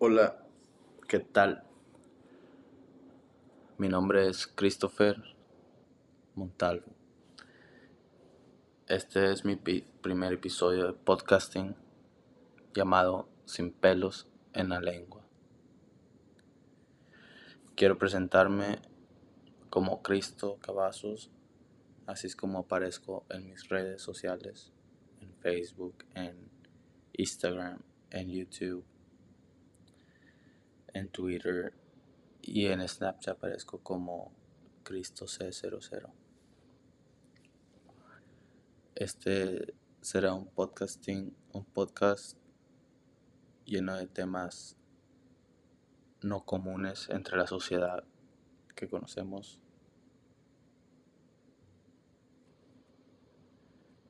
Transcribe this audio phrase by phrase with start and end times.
[0.00, 0.44] Hola,
[1.06, 1.62] ¿qué tal?
[3.78, 5.22] Mi nombre es Christopher
[6.34, 6.92] Montalvo.
[8.88, 11.76] Este es mi primer episodio de podcasting
[12.74, 15.24] llamado Sin pelos en la lengua.
[17.76, 18.80] Quiero presentarme
[19.70, 21.30] como Cristo Cavazos,
[22.06, 24.72] así es como aparezco en mis redes sociales,
[25.20, 26.50] en Facebook, en
[27.12, 27.78] Instagram,
[28.10, 28.84] en YouTube
[30.94, 31.74] en Twitter
[32.40, 34.32] y en Snapchat aparezco como
[34.84, 36.10] Cristo C00.
[38.94, 42.38] Este será un podcasting, un podcast
[43.64, 44.76] lleno de temas
[46.22, 48.04] no comunes entre la sociedad
[48.76, 49.60] que conocemos.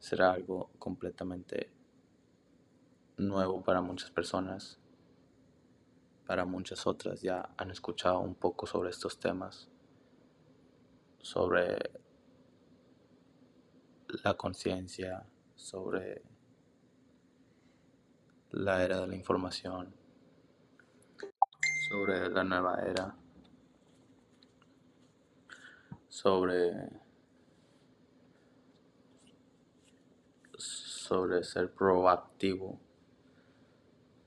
[0.00, 1.70] Será algo completamente
[3.18, 4.81] nuevo para muchas personas
[6.26, 9.68] para muchas otras ya han escuchado un poco sobre estos temas,
[11.20, 11.78] sobre
[14.22, 16.22] la conciencia, sobre
[18.50, 19.94] la era de la información,
[21.88, 23.16] sobre la nueva era,
[26.08, 27.02] sobre
[31.12, 32.80] sobre ser proactivo,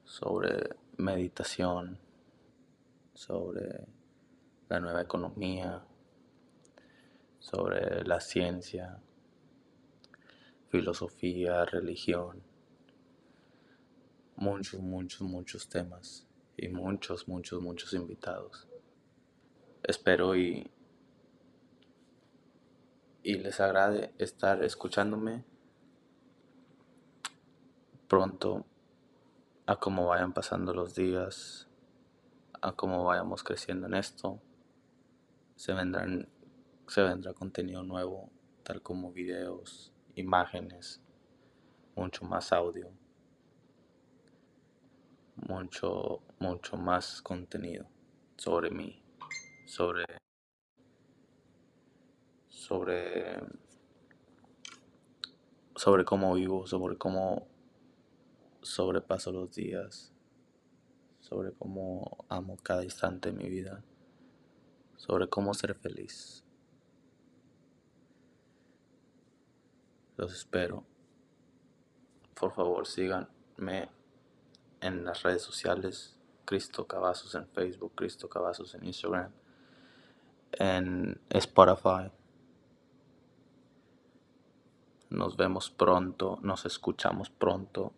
[0.03, 1.99] sobre meditación,
[3.15, 3.87] sobre
[4.67, 5.83] la nueva economía,
[7.39, 8.99] sobre la ciencia,
[10.67, 12.43] filosofía, religión,
[14.35, 18.67] muchos, muchos, muchos temas y muchos, muchos, muchos invitados.
[19.83, 20.69] Espero y,
[23.23, 25.45] y les agrade estar escuchándome
[28.07, 28.65] pronto
[29.67, 31.67] a cómo vayan pasando los días,
[32.61, 34.39] a cómo vayamos creciendo en esto.
[35.55, 36.29] Se vendrán
[36.87, 38.29] se vendrá contenido nuevo,
[38.63, 41.01] tal como videos, imágenes,
[41.95, 42.91] mucho más audio,
[45.35, 47.87] mucho mucho más contenido
[48.37, 49.01] sobre mí,
[49.65, 50.05] sobre
[52.49, 53.39] sobre
[55.75, 57.54] sobre cómo vivo, sobre cómo
[58.65, 60.11] sobrepaso los días,
[61.19, 63.83] sobre cómo amo cada instante de mi vida,
[64.97, 66.43] sobre cómo ser feliz.
[70.17, 70.83] Los espero.
[72.33, 73.89] Por favor, síganme
[74.81, 76.15] en las redes sociales.
[76.45, 79.31] Cristo Cavazos en Facebook, Cristo Cavazos en Instagram,
[80.51, 82.11] en Spotify.
[85.09, 87.93] Nos vemos pronto, nos escuchamos pronto.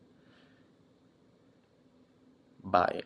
[2.72, 3.02] Bye.